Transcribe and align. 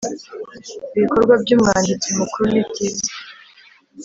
Ibikorwa 0.95 1.33
by’Umwanditsi 1.41 2.09
Mukuru 2.17 2.45
nibyiza. 2.53 3.09